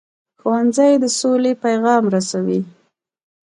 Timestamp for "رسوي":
2.15-2.59